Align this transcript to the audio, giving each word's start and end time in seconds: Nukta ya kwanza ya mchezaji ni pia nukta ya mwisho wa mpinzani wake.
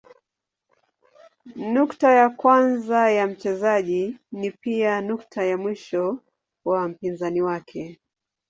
Nukta 1.65 2.11
ya 2.13 2.29
kwanza 2.29 3.11
ya 3.11 3.27
mchezaji 3.27 4.17
ni 4.31 4.51
pia 4.51 5.01
nukta 5.01 5.43
ya 5.43 5.57
mwisho 5.57 6.19
wa 6.65 6.87
mpinzani 6.89 7.41
wake. 7.41 7.99